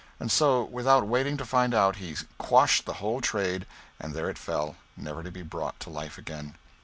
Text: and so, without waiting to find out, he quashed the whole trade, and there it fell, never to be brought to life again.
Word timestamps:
and 0.19 0.31
so, 0.31 0.63
without 0.63 1.05
waiting 1.07 1.37
to 1.37 1.45
find 1.45 1.75
out, 1.75 1.97
he 1.97 2.15
quashed 2.39 2.85
the 2.85 2.93
whole 2.95 3.21
trade, 3.21 3.67
and 3.99 4.15
there 4.15 4.31
it 4.31 4.37
fell, 4.39 4.75
never 4.97 5.21
to 5.21 5.29
be 5.29 5.43
brought 5.43 5.79
to 5.79 5.91
life 5.91 6.17
again. 6.17 6.55